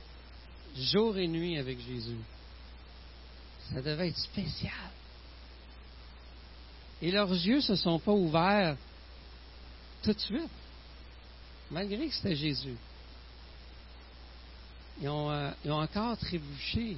[0.76, 2.18] jour et nuit avec Jésus.
[3.74, 4.74] Ça devait être spécial.
[7.02, 8.76] Et leurs yeux ne se sont pas ouverts
[10.04, 10.50] tout de suite,
[11.72, 12.76] malgré que c'était Jésus.
[15.02, 16.98] Ils ont, euh, ils ont, encore trébuché.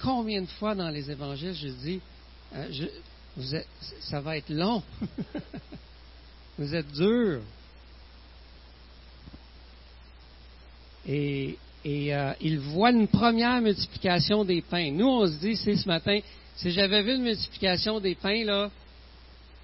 [0.00, 2.00] Combien de fois dans les évangiles, je dis,
[2.54, 2.88] euh,
[3.36, 3.68] vous êtes,
[4.00, 4.82] ça va être long.
[6.58, 7.40] vous êtes dur.
[11.06, 14.90] Et, et euh, il voit une première multiplication des pains.
[14.92, 16.20] Nous, on se dit, c'est ce matin,
[16.56, 18.70] si j'avais vu une multiplication des pains, là,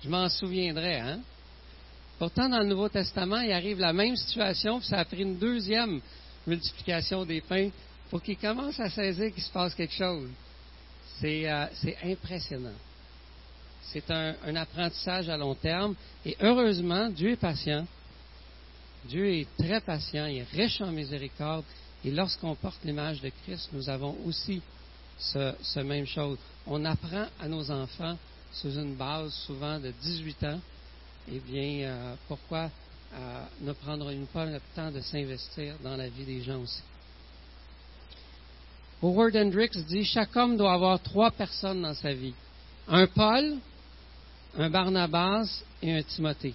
[0.02, 1.00] je m'en souviendrais.
[1.00, 1.20] Hein?
[2.18, 5.38] Pourtant, dans le Nouveau Testament, il arrive la même situation, puis ça a pris une
[5.38, 6.00] deuxième
[6.46, 7.70] multiplication des pains
[8.11, 10.28] pour qu'il commence à saisir qu'il se passe quelque chose.
[11.20, 11.66] C'est euh,
[12.04, 12.74] impressionnant.
[13.92, 15.94] C'est un, apprentissage à long terme.
[16.24, 17.87] Et heureusement, Dieu est patient.
[19.07, 21.64] Dieu est très patient, il est riche en miséricorde.
[22.05, 24.61] Et lorsqu'on porte l'image de Christ, nous avons aussi
[25.18, 26.38] ce, même chose.
[26.66, 28.16] On apprend à nos enfants
[28.53, 30.61] sous une base souvent de 18 ans.
[31.31, 32.70] Eh bien, euh, pourquoi
[33.14, 36.83] euh, ne prendrions pas le temps de s'investir dans la vie des gens aussi?
[39.03, 42.35] Howard Hendricks dit chaque homme doit avoir trois personnes dans sa vie
[42.88, 43.59] un Paul,
[44.58, 46.54] un Barnabas et un Timothée.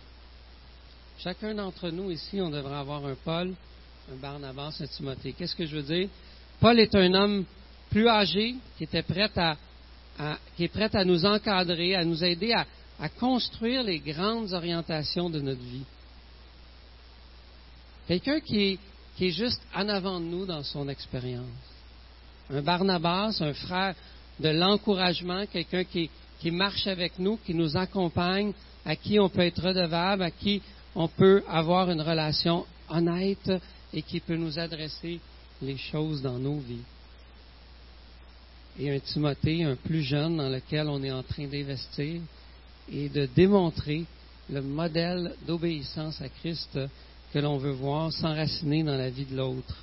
[1.19, 3.53] Chacun d'entre nous ici, on devrait avoir un Paul,
[4.11, 5.33] un Barnabas, un Timothée.
[5.33, 6.09] Qu'est-ce que je veux dire?
[6.59, 7.45] Paul est un homme
[7.89, 9.55] plus âgé qui était prêt à,
[10.59, 12.65] est prêt à nous encadrer, à nous aider à,
[13.19, 15.83] construire les grandes orientations de notre vie.
[18.07, 18.79] Quelqu'un qui est,
[19.19, 21.45] est juste en avant de nous dans son expérience.
[22.49, 23.95] Un Barnabas, un frère
[24.39, 26.09] de l'encouragement, quelqu'un qui,
[26.43, 28.51] qui marche avec nous, qui nous accompagne,
[28.83, 30.61] à qui on peut être redevable, à qui
[30.93, 33.49] on peut avoir une relation honnête
[33.93, 35.21] et qui peut nous adresser
[35.61, 36.83] les choses dans nos vies.
[38.77, 42.19] Et un Timothée, un plus jeune, dans lequel on est en train d'investir
[42.91, 44.03] et de démontrer
[44.49, 46.77] le modèle d'obéissance à Christ
[47.31, 49.77] que l'on veut voir s'enraciner dans la vie de l'autre.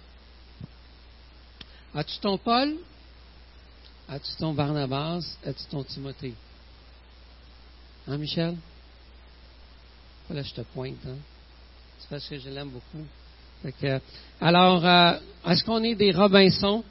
[1.95, 2.77] As-tu ton Paul?
[4.11, 5.25] As-tu ton Barnabas?
[5.43, 6.35] As-tu ton Timothée?
[8.11, 8.57] Hein, Michel?
[10.31, 10.97] Là, je te pointe.
[11.07, 11.17] Hein?
[12.01, 13.07] C'est parce que je l'aime beaucoup.
[14.41, 16.83] alors, euh, est-ce qu'on est des Robinson?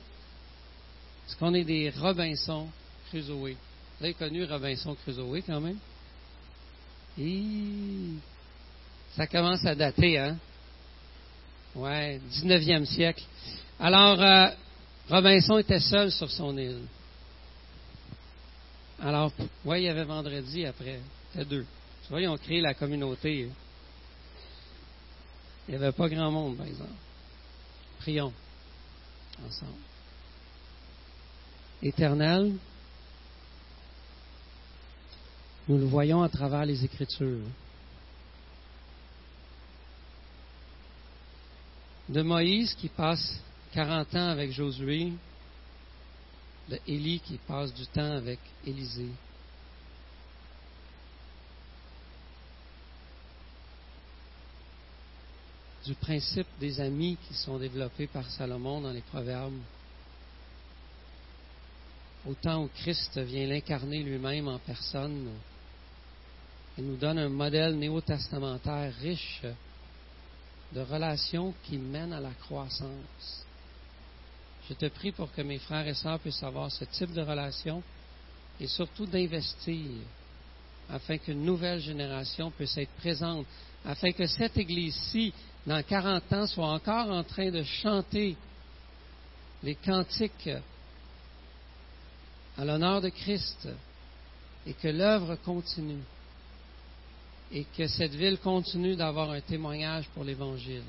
[1.27, 2.69] Est-ce qu'on est des Robinson
[3.09, 3.55] Crusoe?
[3.99, 5.77] Vous avez connu Robinson Crusoe quand même?
[9.17, 10.37] Ça commence à dater, hein?
[11.75, 13.25] Ouais, 19e siècle.
[13.77, 14.47] Alors, euh,
[15.09, 16.83] Robinson était seul sur son île.
[19.01, 19.31] Alors,
[19.65, 20.99] ouais, il y avait vendredi après.
[21.31, 21.65] C'était deux.
[22.03, 23.49] Tu vois, ils ont créé la communauté.
[25.67, 26.91] Il n'y avait pas grand monde, par exemple.
[27.99, 28.33] Prions
[29.45, 29.71] ensemble.
[31.81, 32.55] Éternel,
[35.67, 37.45] nous le voyons à travers les Écritures.
[42.09, 43.39] De Moïse qui passe
[43.73, 45.13] 40 ans avec Josué,
[46.69, 49.09] de Élie qui passe du temps avec Élisée.
[55.85, 59.61] Du principe des amis qui sont développés par Salomon dans les Proverbes.
[62.27, 65.29] Au temps où Christ vient l'incarner lui-même en personne,
[66.77, 69.41] il nous donne un modèle néo-testamentaire riche
[70.73, 73.45] de relations qui mènent à la croissance.
[74.69, 77.81] Je te prie pour que mes frères et sœurs puissent avoir ce type de relation
[78.59, 79.87] et surtout d'investir
[80.89, 83.45] afin qu'une nouvelle génération puisse être présente,
[83.85, 85.33] afin que cette Église-ci,
[85.65, 88.35] dans 40 ans, soit encore en train de chanter
[89.63, 90.49] les cantiques
[92.57, 93.67] à l'honneur de Christ
[94.67, 96.03] et que l'œuvre continue
[97.51, 100.83] et que cette ville continue d'avoir un témoignage pour l'Évangile.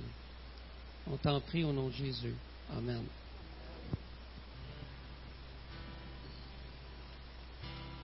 [1.10, 2.34] On t'en prie au nom de Jésus.
[2.76, 3.04] Amen.